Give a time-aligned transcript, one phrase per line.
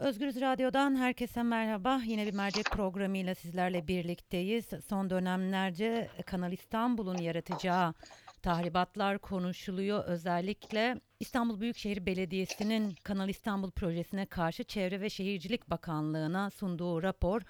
[0.00, 2.00] Özgürüz Radyo'dan herkese merhaba.
[2.06, 4.66] Yine bir mercek programıyla sizlerle birlikteyiz.
[4.88, 7.94] Son dönemlerce Kanal İstanbul'un yaratacağı
[8.42, 10.04] tahribatlar konuşuluyor.
[10.04, 17.42] Özellikle İstanbul Büyükşehir Belediyesi'nin Kanal İstanbul projesine karşı Çevre ve Şehircilik Bakanlığı'na sunduğu rapor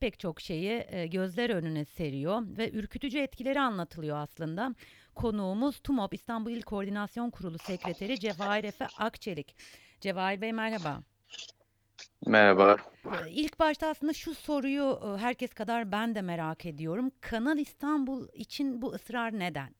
[0.00, 4.74] pek çok şeyi e, gözler önüne seriyor ve ürkütücü etkileri anlatılıyor aslında.
[5.14, 9.56] Konuğumuz TUMOP İstanbul İl Koordinasyon Kurulu Sekreteri Cevahir Efe Akçelik.
[10.00, 11.13] Cevahir Bey merhaba.
[12.26, 12.76] Merhaba.
[13.06, 17.10] Ee, İlk başta aslında şu soruyu e, herkes kadar ben de merak ediyorum.
[17.20, 19.74] Kanal İstanbul için bu ısrar neden?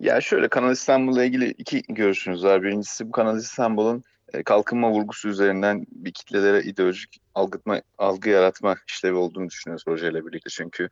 [0.00, 2.62] Ya şöyle Kanal İstanbul'la ilgili iki görüşünüz var.
[2.62, 9.14] Birincisi bu Kanal İstanbul'un e, kalkınma vurgusu üzerinden bir kitlelere ideolojik algıtma, algı yaratma işlevi
[9.14, 10.50] olduğunu düşünüyoruz projeyle birlikte.
[10.50, 10.88] Çünkü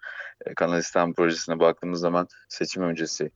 [0.46, 3.30] e, Kanal İstanbul projesine baktığımız zaman seçim öncesi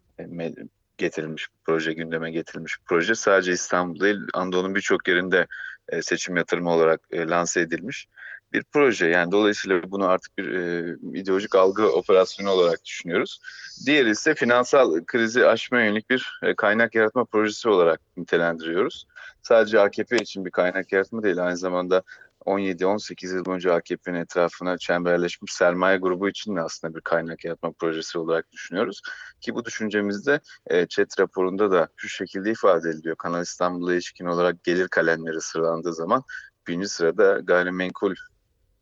[0.99, 3.15] getirilmiş bir proje, gündeme getirilmiş bir proje.
[3.15, 5.47] Sadece İstanbul değil, Anadolu'nun birçok yerinde
[5.89, 8.09] e, seçim yatırımı olarak e, lanse edilmiş
[8.53, 9.07] bir proje.
[9.07, 13.41] Yani dolayısıyla bunu artık bir e, ideolojik algı operasyonu olarak düşünüyoruz.
[13.87, 19.07] Diğeri ise finansal krizi aşmaya yönelik bir e, kaynak yaratma projesi olarak nitelendiriyoruz.
[19.43, 22.03] Sadece AKP için bir kaynak yaratma değil, aynı zamanda
[22.49, 28.19] 17-18 yıl önce AKP'nin etrafına çemberleşmiş sermaye grubu için de aslında bir kaynak yaratma projesi
[28.19, 29.01] olarak düşünüyoruz.
[29.41, 33.17] Ki bu düşüncemizde e, ÇED raporunda da şu şekilde ifade ediliyor.
[33.17, 36.23] Kanal İstanbul'a ilişkin olarak gelir kalemleri sıralandığı zaman
[36.69, 38.15] birinci sırada gayrimenkul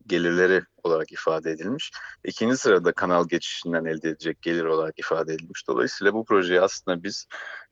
[0.06, 1.90] gelirleri olarak ifade edilmiş.
[2.24, 5.68] İkinci sırada kanal geçişinden elde edecek gelir olarak ifade edilmiş.
[5.68, 7.26] Dolayısıyla bu projeyi aslında biz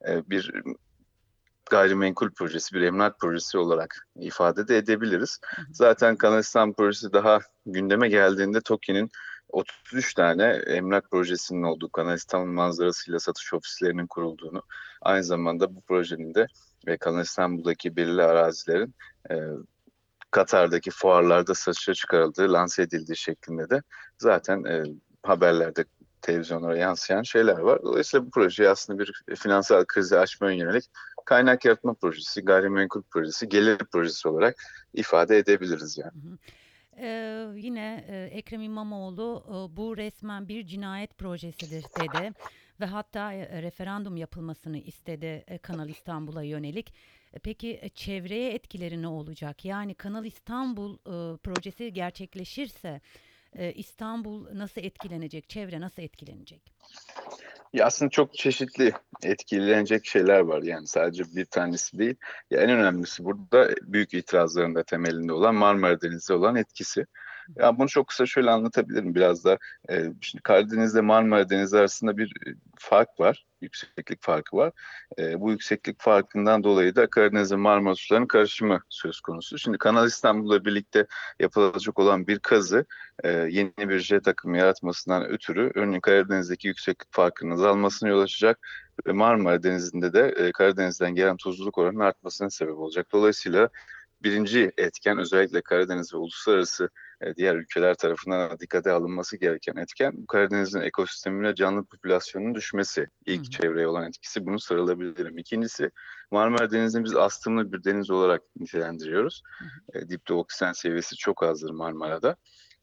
[0.09, 0.53] e, bir
[1.71, 5.41] gayrimenkul projesi, bir emlak projesi olarak ifade de edebiliriz.
[5.73, 9.11] Zaten Kanal İstanbul projesi daha gündeme geldiğinde TOKİ'nin
[9.49, 14.63] 33 tane emlak projesinin olduğu, Kanal İstanbul manzarasıyla satış ofislerinin kurulduğunu,
[15.03, 16.47] aynı zamanda bu projenin de
[16.87, 18.95] ve Kanal İstanbul'daki belirli arazilerin
[19.31, 19.35] e,
[20.31, 23.83] Katar'daki fuarlarda satışa çıkarıldığı, lanse edildiği şeklinde de
[24.19, 24.83] zaten e,
[25.23, 25.85] haberlerde
[26.23, 27.83] televizyonlara yansıyan şeyler var.
[27.83, 30.85] Dolayısıyla bu projeyi aslında bir finansal krizi aşmaya yönelik
[31.25, 34.57] kaynak yaratma projesi, gayrimenkul projesi, gelir projesi olarak
[34.95, 36.13] ifade edebiliriz yani.
[36.13, 36.39] Hı hı.
[36.99, 42.33] Ee, yine e, Ekrem İmamoğlu e, bu resmen bir cinayet projesidir dedi
[42.81, 46.95] ve hatta e, referandum yapılmasını istedi e, Kanal İstanbul'a yönelik.
[47.33, 49.65] E, Peki e, çevreye etkileri ne olacak?
[49.65, 53.01] Yani Kanal İstanbul e, projesi gerçekleşirse
[53.53, 55.49] e, İstanbul nasıl etkilenecek?
[55.49, 56.73] Çevre nasıl etkilenecek?
[57.75, 58.93] Ya aslında çok çeşitli
[59.23, 62.15] etkilenecek şeyler var yani sadece bir tanesi değil.
[62.51, 67.07] Ya en önemlisi burada büyük itirazların da temelinde olan Marmara Denizi olan etkisi.
[67.57, 69.59] Ya bunu çok kısa şöyle anlatabilirim biraz da.
[69.91, 73.47] Ee, şimdi Karadeniz'le Marmara Denizi arasında bir e, fark var.
[73.65, 74.73] Yükseklik farkı var.
[75.19, 79.59] Ee, bu yükseklik farkından dolayı da Karadeniz ve Marmara sularının karışımı söz konusu.
[79.59, 81.07] Şimdi Kanal İstanbul'la birlikte
[81.41, 82.87] yapılacak olan bir kazı
[83.25, 88.59] e, yeni bir jet akımı yaratmasından ötürü örneğin Karadeniz'deki yükseklik farkının azalmasına yol açacak
[89.07, 93.07] ve Marmara Denizi'nde de e, Karadeniz'den gelen tuzluluk oranının artmasına sebep olacak.
[93.13, 93.69] Dolayısıyla
[94.25, 96.89] birinci etken özellikle Karadeniz ve uluslararası
[97.21, 103.07] e, diğer ülkeler tarafından dikkate alınması gereken etken Karadeniz'in ekosistemine canlı popülasyonunun düşmesi.
[103.27, 103.51] İlk Hı hı.
[103.51, 105.39] çevreye olan etkisi bunu sıralabilirim.
[105.39, 105.91] İkincisi
[106.31, 109.43] Marmara Denizi'ni biz astımlı bir deniz olarak nitelendiriyoruz.
[109.59, 112.37] Hı E, dipte oksijen seviyesi çok azdır Marmara'da.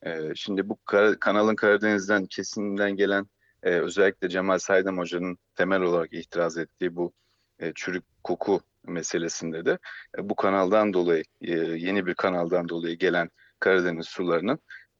[0.05, 3.27] E, şimdi bu kara- kanalın Karadeniz'den kesiminden gelen
[3.63, 7.13] e, özellikle Cemal Saydam Hoca'nın temel olarak itiraz ettiği bu
[7.59, 9.77] e, çürük koku meselesinde de
[10.17, 14.59] e, bu kanaldan dolayı e, yeni bir kanaldan dolayı gelen Karadeniz sularının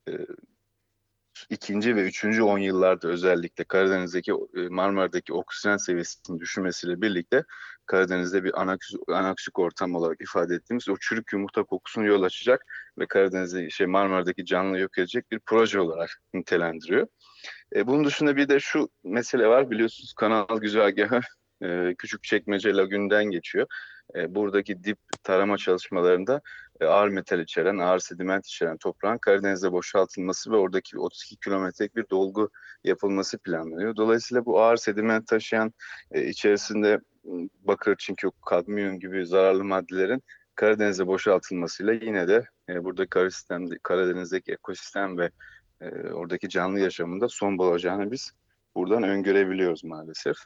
[0.10, 0.12] e,
[1.50, 4.34] ikinci ve üçüncü on yıllarda özellikle Karadeniz'deki
[4.70, 7.44] Marmara'daki oksijen seviyesinin düşmesiyle birlikte
[7.86, 12.66] Karadeniz'de bir anaksik, anaksik ortam olarak ifade ettiğimiz o çürük yumurta kokusunu yol açacak
[13.00, 17.08] ve Karadeniz'de şey Marmara'daki canlı yok edecek bir proje olarak nitelendiriyor.
[17.76, 21.22] E, bunun dışında bir de şu mesele var biliyorsunuz kanal güzergahı
[21.64, 23.68] e, Küçükçekmece Lagü'nden geçiyor.
[24.16, 26.42] E, buradaki dip tarama çalışmalarında
[26.82, 32.10] e, ağır metal içeren, ağır sediment içeren toprağın Karadeniz'e boşaltılması ve oradaki 32 kilometrelik bir
[32.10, 32.50] dolgu
[32.84, 33.96] yapılması planlanıyor.
[33.96, 35.74] Dolayısıyla bu ağır sediment taşıyan
[36.12, 40.24] e, içerisinde m, bakır, çinko, kadmiyum gibi zararlı maddelerin
[40.56, 45.32] Karadeniz'e boşaltılmasıyla yine de e, burada Karadeniz- Karadeniz'deki ekosistem ve
[45.82, 48.32] e, oradaki canlı yaşamında son bulacağını biz
[48.76, 50.38] buradan öngörebiliyoruz maalesef.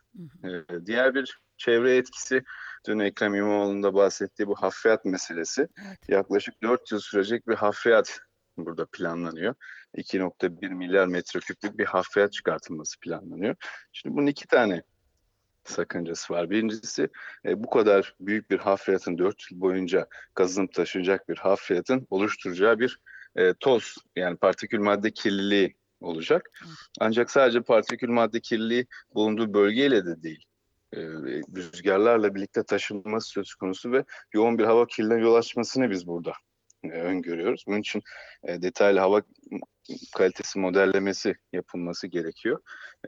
[0.41, 0.47] hı.
[0.49, 2.43] Ee, diğer bir çevre etkisi
[2.87, 5.67] dün Ekrem İmamoğlu'nun da bahsettiği bu hafriyat meselesi.
[5.87, 5.99] Evet.
[6.07, 8.19] Yaklaşık 4 yıl sürecek bir hafriyat
[8.57, 9.55] burada planlanıyor.
[9.97, 13.55] 2.1 milyar metreküplük bir hafriyat çıkartılması planlanıyor.
[13.91, 14.83] Şimdi bunun iki tane
[15.63, 16.49] sakıncası var.
[16.49, 17.09] Birincisi
[17.45, 22.99] e, bu kadar büyük bir hafriyatın 4 yıl boyunca kazınıp taşınacak bir hafriyatın oluşturacağı bir
[23.35, 25.75] e, toz yani partikül madde kirliliği
[26.05, 26.51] olacak.
[26.99, 28.85] Ancak sadece partikül madde kirliliği
[29.15, 30.45] bulunduğu bölgeyle de değil.
[30.93, 30.99] E,
[31.55, 34.03] rüzgarlarla birlikte taşınması söz konusu ve
[34.33, 36.33] yoğun bir hava kirliliğine yol açmasını biz burada
[36.83, 37.63] e, öngörüyoruz.
[37.67, 38.01] Bunun için
[38.43, 39.21] e, detaylı hava
[40.15, 42.59] kalitesi modellemesi yapılması gerekiyor.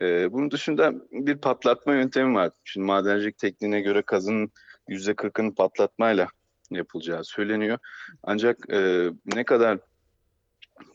[0.01, 2.51] Bunun dışında bir patlatma yöntemi var.
[2.63, 4.51] Şimdi madencilik tekniğine göre kazının
[4.89, 6.27] %40'ını patlatmayla
[6.71, 7.77] yapılacağı söyleniyor.
[8.23, 8.57] Ancak
[9.35, 9.79] ne kadar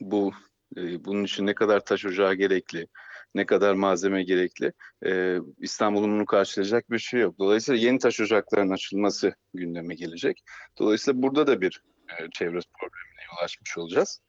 [0.00, 0.32] bu
[0.76, 2.86] e, bunun için ne kadar taş ocağı gerekli,
[3.34, 4.72] ne kadar malzeme gerekli,
[5.06, 7.38] e, İstanbul'un bunu karşılayacak bir şey yok.
[7.38, 10.44] Dolayısıyla yeni taş ocaklarının açılması gündeme gelecek.
[10.78, 14.20] Dolayısıyla burada da bir e, çevre problemine yol açmış olacağız.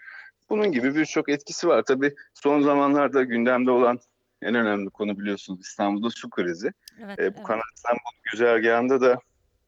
[0.50, 1.84] Bunun gibi birçok etkisi var.
[1.88, 4.00] Tabii son zamanlarda gündemde olan
[4.42, 6.72] en önemli konu biliyorsunuz İstanbul'da su krizi.
[7.04, 7.44] Evet, E, bu evet.
[7.48, 8.00] Kanal İstanbul
[8.32, 9.20] güzergahında da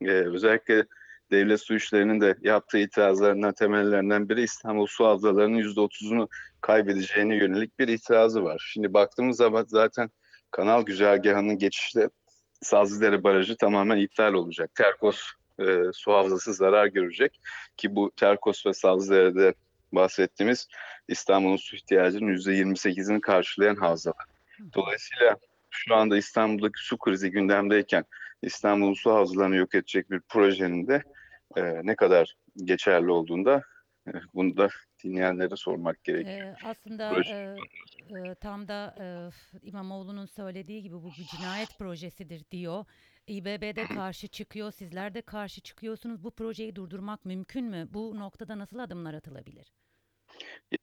[0.01, 0.85] e, özellikle
[1.31, 6.27] devlet su işlerinin de yaptığı itirazlarından temellerinden biri İstanbul su havzalarının %30'unu
[6.61, 8.69] kaybedeceğine yönelik bir itirazı var.
[8.73, 10.09] Şimdi baktığımız zaman zaten
[10.51, 12.09] kanal güzergahının geçişte
[12.61, 14.75] Sazlıdere Barajı tamamen iptal olacak.
[14.75, 15.21] Terkos
[15.59, 17.39] e, su havzası zarar görecek
[17.77, 19.53] ki bu Terkos ve Sazlıdere'de
[19.91, 20.67] bahsettiğimiz
[21.07, 24.25] İstanbul'un su ihtiyacının %28'ini karşılayan havzalar.
[24.73, 25.37] Dolayısıyla
[25.69, 28.05] şu anda İstanbul'daki su krizi gündemdeyken
[28.41, 31.03] İstanbul'un su havzalarını yok edecek bir projenin de
[31.55, 33.61] e, ne kadar geçerli olduğunda
[34.07, 34.69] e, bunu da
[35.03, 36.47] dinleyenlere sormak gerekiyor.
[36.47, 37.55] Ee, aslında Proje
[38.09, 39.05] e, e, tam da e,
[39.67, 42.85] İmamoğlu'nun söylediği gibi bu bir cinayet projesidir diyor.
[43.27, 46.23] İBB'de karşı çıkıyor, sizler de karşı çıkıyorsunuz.
[46.23, 47.87] Bu projeyi durdurmak mümkün mü?
[47.93, 49.73] Bu noktada nasıl adımlar atılabilir?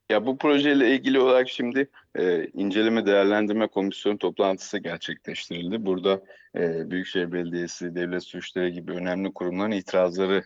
[0.09, 5.85] Ya bu projeyle ilgili olarak şimdi e, inceleme değerlendirme komisyonu toplantısı gerçekleştirildi.
[5.85, 6.23] Burada
[6.55, 10.43] e, Büyükşehir Belediyesi, Devlet Su İşleri gibi önemli kurumların itirazları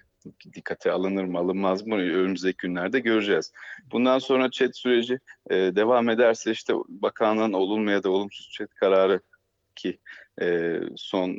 [0.54, 3.52] dikkate alınır mı alınmaz mı önümüzdeki günlerde göreceğiz.
[3.92, 5.20] Bundan sonra ÇED süreci
[5.50, 9.22] e, devam ederse işte bakanlığın olumlu ya da olumsuz ÇED kararı
[9.76, 10.00] ki
[10.42, 11.38] e, son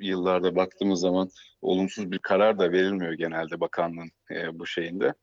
[0.00, 1.30] yıllarda baktığımız zaman
[1.62, 5.14] olumsuz bir karar da verilmiyor genelde bakanlığın e, bu şeyinde.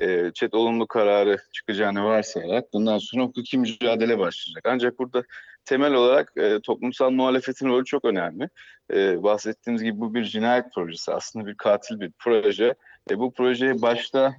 [0.00, 4.62] E, ÇED olumlu kararı çıkacağını varsayarak bundan sonra hukuki mücadele başlayacak.
[4.64, 5.22] Ancak burada
[5.64, 8.48] temel olarak e, toplumsal muhalefetin rolü çok önemli.
[8.94, 11.12] E, bahsettiğimiz gibi bu bir cinayet projesi.
[11.12, 12.74] Aslında bir katil bir proje.
[13.10, 14.34] E, bu projeyi başta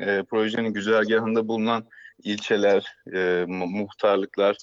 [0.00, 1.84] e, projenin güzergahında bulunan
[2.22, 4.56] ilçeler, e, mu- muhtarlıklar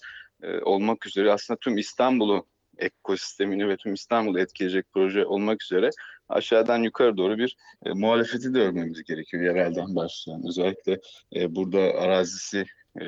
[0.43, 2.45] e, olmak üzere aslında tüm İstanbul'u
[2.77, 5.89] ekosistemini ve tüm İstanbul'u etkileyecek proje olmak üzere
[6.29, 10.47] aşağıdan yukarı doğru bir e, muhalefeti de örmemiz gerekiyor yerelden başlayan.
[10.47, 10.99] Özellikle
[11.35, 12.65] e, burada arazisi
[13.01, 13.03] e,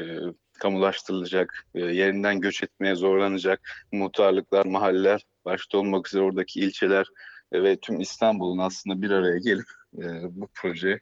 [0.59, 7.07] kamulaştırılacak, e, yerinden göç etmeye zorlanacak muhtarlıklar, mahalleler başta olmak üzere oradaki ilçeler
[7.51, 9.67] e, ve tüm İstanbul'un aslında bir araya gelip
[9.97, 10.99] e, bu projeye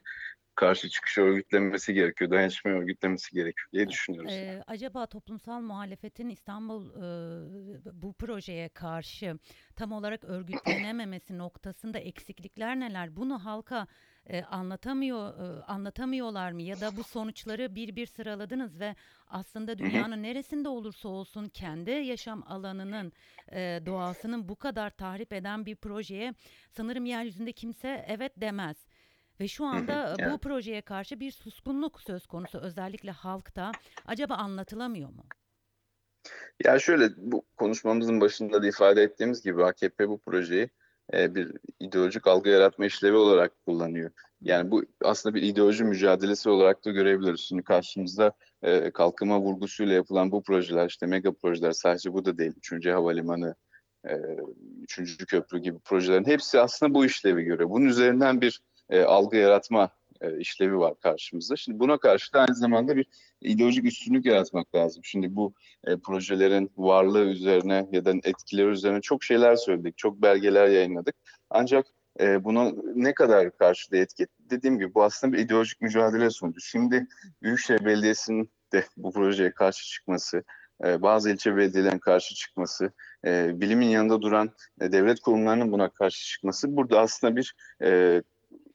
[0.56, 4.32] karşı çıkışı örgütlenmesi gerekiyor, dayanışmayı örgütlemesi gerekiyor diye düşünüyoruz.
[4.32, 9.38] Ee, acaba toplumsal muhalefetin İstanbul e, bu projeye karşı
[9.76, 13.16] tam olarak örgütlenememesi noktasında eksiklikler neler?
[13.16, 13.86] Bunu halka
[14.26, 18.94] e, anlatamıyor e, anlatamıyorlar mı ya da bu sonuçları bir bir sıraladınız ve
[19.28, 23.12] aslında dünyanın neresinde olursa olsun kendi yaşam alanının
[23.52, 26.34] e, doğasının bu kadar tahrip eden bir projeye
[26.70, 28.86] sanırım yeryüzünde kimse evet demez.
[29.40, 30.40] Ve şu anda bu evet.
[30.40, 33.72] projeye karşı bir suskunluk söz konusu özellikle halkta.
[34.06, 35.24] Acaba anlatılamıyor mu?
[36.64, 40.70] Ya şöyle bu konuşmamızın başında da ifade ettiğimiz gibi AKP bu projeyi
[41.14, 44.10] e, bir ideolojik algı yaratma işlevi olarak kullanıyor.
[44.40, 47.40] Yani bu aslında bir ideoloji mücadelesi olarak da görebiliriz.
[47.40, 52.52] Şimdi karşımızda e, kalkınma vurgusuyla yapılan bu projeler işte mega projeler sadece bu da değil.
[52.56, 53.54] Üçüncü havalimanı,
[54.08, 54.12] e,
[54.82, 57.70] üçüncü köprü gibi projelerin hepsi aslında bu işlevi görüyor.
[57.70, 59.90] Bunun üzerinden bir e, algı yaratma
[60.20, 61.56] e, işlevi var karşımızda.
[61.56, 63.06] Şimdi buna karşı da aynı zamanda bir
[63.40, 65.04] ideolojik üstünlük yaratmak lazım.
[65.04, 65.54] Şimdi bu
[65.86, 71.14] e, projelerin varlığı üzerine ya da etkileri üzerine çok şeyler söyledik, çok belgeler yayınladık.
[71.50, 71.86] Ancak
[72.20, 74.26] e, buna ne kadar karşıda etki?
[74.50, 76.60] Dediğim gibi bu aslında bir ideolojik mücadele sonucu.
[76.60, 77.06] Şimdi
[77.42, 80.42] Büyükşehir Belediyesi'nin de bu projeye karşı çıkması,
[80.84, 82.92] e, bazı ilçe belediyelerin karşı çıkması,
[83.24, 84.50] e, bilimin yanında duran
[84.80, 88.22] e, devlet kurumlarının buna karşı çıkması burada aslında bir e,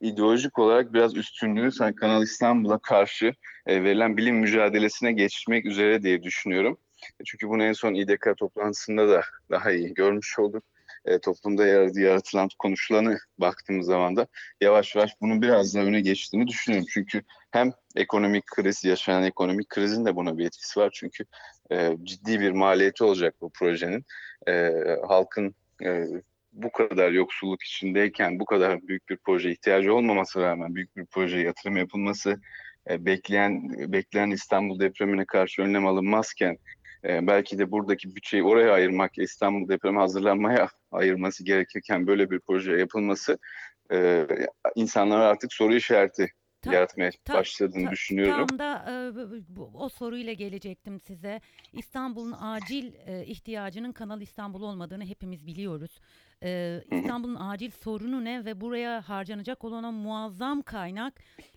[0.01, 3.34] ideolojik olarak biraz üstünlüğü sanki Kanal İstanbul'a karşı
[3.67, 6.77] e, verilen bilim mücadelesine geçmek üzere diye düşünüyorum.
[7.20, 10.63] E, Çünkü bunu en son İDK toplantısında da daha iyi görmüş olduk.
[11.05, 14.27] E, toplumda yarat- yaratılan, konuşulanı baktığımız zaman da
[14.62, 16.88] yavaş yavaş bunun biraz daha öne geçtiğini düşünüyorum.
[16.93, 20.89] Çünkü hem ekonomik kriz, yaşanan ekonomik krizin de buna bir etkisi var.
[20.93, 21.25] Çünkü
[21.72, 24.05] e, ciddi bir maliyeti olacak bu projenin.
[24.48, 24.72] E,
[25.08, 26.05] halkın e,
[26.51, 31.43] bu kadar yoksulluk içindeyken bu kadar büyük bir proje ihtiyacı olmaması rağmen büyük bir projeye
[31.43, 32.41] yatırım yapılması
[32.89, 36.58] e, bekleyen bekleyen İstanbul depremine karşı önlem alınmazken
[37.03, 42.72] e, belki de buradaki bütçeyi oraya ayırmak, İstanbul depreme hazırlanmaya ayırması gerekirken böyle bir proje
[42.72, 43.38] yapılması
[43.91, 44.27] e,
[44.75, 46.31] insanlara artık soru işareti
[46.62, 48.48] Ta- yaratmaya ta- başladığını ta- düşünüyorum.
[48.48, 51.41] Tam da e, bu- o soruyla gelecektim size.
[51.74, 56.00] İstanbul'un acil e, ihtiyacının Kanal İstanbul olmadığını hepimiz biliyoruz.
[56.44, 56.82] E.
[56.91, 61.13] İstanbul'un acil sorunu ne ve buraya harcanacak olan o muazzam kaynak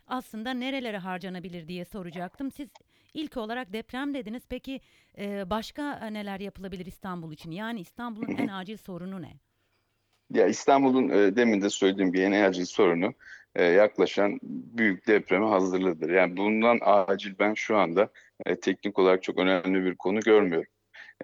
[0.07, 2.51] aslında nerelere harcanabilir diye soracaktım.
[2.51, 2.69] Siz
[3.15, 4.43] ilk olarak deprem dediniz.
[4.49, 4.81] Peki
[5.19, 7.51] e, başka neler yapılabilir İstanbul için?
[7.51, 9.33] Yani İstanbul'un en acil sorunu ne?
[10.31, 13.15] Ya İstanbul'un e, demin de söylediğim bir en acil sorunu
[13.55, 16.11] e, yaklaşan büyük depreme hazırlığıdır.
[16.11, 18.09] Yani bundan acil ben şu anda
[18.47, 20.71] e, teknik olarak çok önemli bir konu görmüyorum.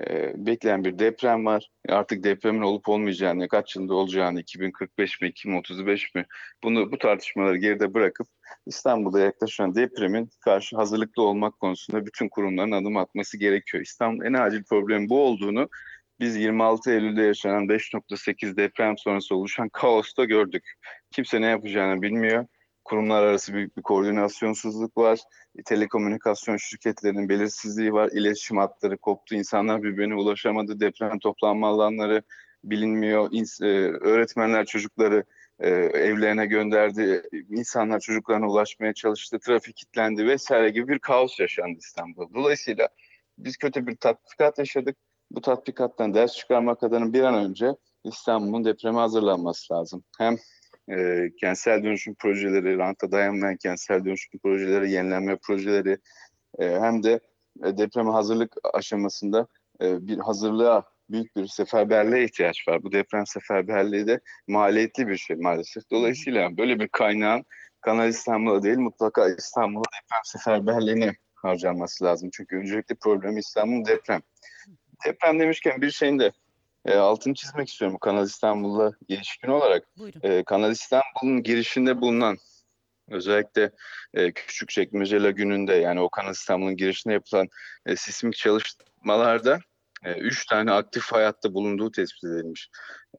[0.01, 1.71] E, bekleyen bir deprem var.
[1.89, 6.27] E, Artık depremin olup olmayacağını, kaç yılda olacağını, 2045 mi, 2035 mi?
[6.65, 8.27] Bunu bu tartışmaları geride bırakıp
[8.67, 13.83] İstanbul'da yaklaşan depremin karşı hazırlıklı olmak konusunda bütün kurumların adım atması gerekiyor.
[13.83, 15.69] İstanbul'un en acil problemi bu olduğunu
[16.21, 20.73] biz 26 Eylül'de yaşanan 5.8 deprem sonrası oluşan kaosta gördük.
[21.11, 22.47] Kimse ne yapacağını bilmiyor.
[22.85, 25.19] Kurumlar arası büyük bir koordinasyonsuzluk var.
[25.65, 28.11] Telekomünikasyon şirketlerinin belirsizliği var.
[28.13, 29.35] İletişim hatları koptu.
[29.35, 30.81] İnsanlar birbirine ulaşamadı.
[30.81, 32.23] Deprem toplanma alanları
[32.65, 33.31] bilinmiyor.
[33.63, 33.67] E,
[34.01, 35.25] öğretmenler çocukları
[35.59, 37.23] e, evlerine gönderdi.
[37.51, 39.39] İnsanlar çocuklarına ulaşmaya çalıştı.
[39.39, 42.35] Trafik kilitlendi vesaire gibi bir kaos yaşandı İstanbul'da.
[42.35, 42.89] Dolayısıyla
[43.39, 44.97] biz kötü bir tatbikat yaşadık
[45.31, 50.05] bu tatbikattan ders çıkarmak adına bir an önce İstanbul'un depreme hazırlanması lazım.
[50.19, 50.37] Hem
[50.91, 55.99] e, kentsel dönüşüm projeleri, ranta dayanmayan kentsel dönüşüm projeleri, yenilenme projeleri
[56.59, 57.21] e, hem de
[57.65, 59.47] e, depreme hazırlık aşamasında
[59.83, 62.83] e, bir hazırlığa, büyük bir seferberliğe ihtiyaç var.
[62.83, 65.91] Bu deprem seferberliği de maliyetli bir şey maalesef.
[65.91, 67.45] Dolayısıyla böyle bir kaynağın
[67.81, 72.31] Kanal İstanbul'a değil mutlaka İstanbul'a deprem seferberliğine harcanması lazım.
[72.33, 74.21] Çünkü öncelikli problem İstanbul deprem
[75.07, 76.33] deprem demişken bir şeyin de
[76.87, 79.99] e, altını çizmek istiyorum Kanal İstanbul'la ilişkin olarak.
[79.99, 80.21] Buyurun.
[80.23, 82.39] E, Kanal İstanbul'un girişinde bulunan
[83.11, 83.71] özellikle
[84.15, 87.49] e, Küçükçekmece Lagünü'nde yani o Kanal İstanbul'un girişinde yapılan
[87.87, 89.61] e, sismik çalışmalarda
[90.05, 92.71] e, üç tane aktif hayatta bulunduğu tespit edilmiş.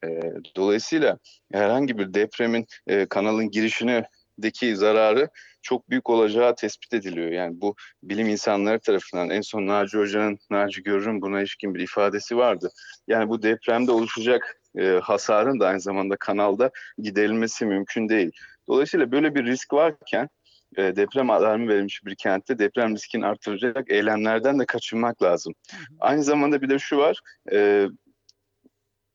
[0.04, 0.08] E,
[0.56, 1.18] dolayısıyla
[1.54, 5.30] herhangi bir depremin e, kanalın girişindeki zararı
[5.62, 7.32] çok büyük olacağı tespit ediliyor.
[7.32, 12.38] Yani bu bilim insanları tarafından en son Naci Hoca'nın, Naci Görür'ün buna ilişkin bir ifadesi
[12.38, 12.72] vardı.
[13.08, 18.32] Yani bu depremde oluşacak e, hasarın da aynı zamanda kanalda giderilmesi mümkün değil.
[18.68, 20.30] Dolayısıyla böyle bir risk varken
[20.78, 25.54] e, deprem alarmı verilmiş bir kentte deprem riskini artıracak eylemlerden de kaçınmak lazım.
[26.00, 27.20] Aynı zamanda bir de şu var,
[27.52, 27.88] e,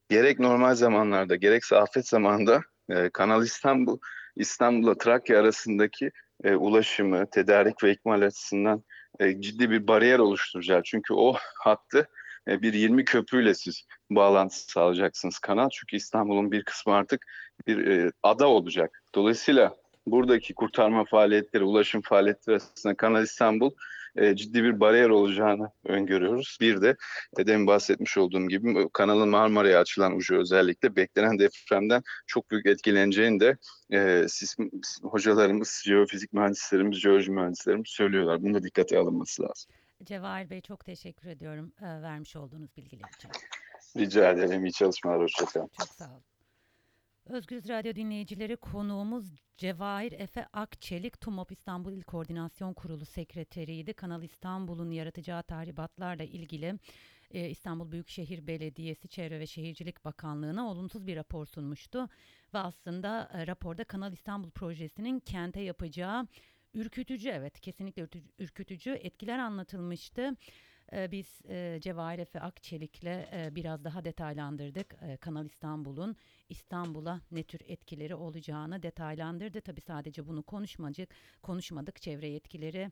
[0.09, 3.99] gerek normal zamanlarda gerekse afet zamanında e, Kanal İstanbul,
[4.37, 6.11] İstanbul'la Trakya arasındaki
[6.45, 8.85] e, ulaşımı, tedarik ve ikmal açısından
[9.21, 10.85] e, ciddi bir bariyer oluşturacak.
[10.85, 12.09] Çünkü o hattı
[12.49, 15.69] e, bir 20 köprüyle siz bağlantı sağlayacaksınız kanal.
[15.73, 17.27] Çünkü İstanbul'un bir kısmı artık
[17.67, 19.03] bir e, ada olacak.
[19.15, 19.77] Dolayısıyla
[20.07, 23.71] buradaki kurtarma faaliyetleri, ulaşım faaliyetleri arasında Kanal İstanbul
[24.17, 26.59] e, ciddi bir bariyer olacağını öngörüyoruz.
[26.61, 26.97] Bir de
[27.39, 33.41] e, demin bahsetmiş olduğum gibi kanalın Marmara'ya açılan ucu özellikle beklenen depremden çok büyük etkileneceğini
[33.41, 33.57] de
[33.91, 34.63] e, sism,
[35.03, 38.43] hocalarımız, jeofizik mühendislerimiz, jeoloji mühendislerimiz söylüyorlar.
[38.43, 39.73] Bunu da dikkate alınması lazım.
[40.05, 43.31] Cevahir Bey çok teşekkür ediyorum e, vermiş olduğunuz bilgiler için.
[43.97, 44.67] Rica ederim.
[44.67, 45.21] İyi çalışmalar.
[45.21, 45.71] Hoşçakalın.
[45.79, 46.36] Çok sağ olun.
[47.27, 53.95] Özgürüz Radyo dinleyicileri konuğumuz Cevahir Efe Akçelik, TUMOP İstanbul İl Koordinasyon Kurulu Sekreteriydi.
[53.95, 56.79] Kanal İstanbul'un yaratacağı tahribatlarla ilgili
[57.31, 62.09] e, İstanbul Büyükşehir Belediyesi Çevre ve Şehircilik Bakanlığı'na olumsuz bir rapor sunmuştu.
[62.55, 66.27] Ve aslında e, raporda Kanal İstanbul projesinin kente yapacağı
[66.75, 70.37] ürkütücü, evet kesinlikle ürkütücü, etkiler anlatılmıştı.
[70.93, 76.17] E, Biz e, Cevahir Efe Akçelik'le e, biraz daha detaylandırdık e, Kanal İstanbul'un
[76.49, 79.61] İstanbul'a ne tür etkileri olacağını detaylandırdı.
[79.61, 81.09] Tabii sadece bunu konuşmadık,
[81.43, 82.03] konuşmadık.
[82.03, 82.91] Çevre etkileri,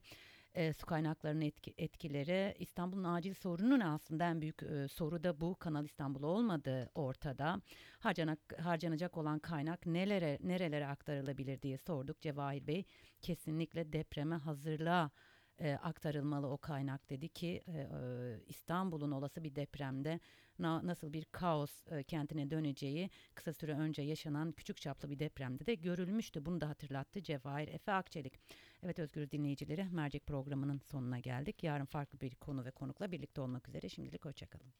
[0.53, 5.55] e, su kaynaklarının etki- etkileri, İstanbul'un acil sorunun aslında en büyük e, soru da bu.
[5.55, 7.61] Kanal İstanbul olmadığı ortada.
[7.99, 12.21] Harcanak, harcanacak olan kaynak nelere nerelere aktarılabilir diye sorduk.
[12.21, 12.83] Cevahir Bey
[13.21, 15.11] kesinlikle depreme hazırlığa
[15.59, 17.87] e, aktarılmalı o kaynak dedi ki e, e,
[18.47, 20.19] İstanbul'un olası bir depremde
[20.59, 25.65] na- nasıl bir kaos e, kentine döneceği kısa süre önce yaşanan küçük çaplı bir depremde
[25.65, 26.45] de görülmüştü.
[26.45, 28.33] Bunu da hatırlattı Cevahir Efe Akçelik.
[28.83, 31.63] Evet Özgür dinleyicileri mercek programının sonuna geldik.
[31.63, 33.89] Yarın farklı bir konu ve konukla birlikte olmak üzere.
[33.89, 34.75] Şimdilik hoşçakalın.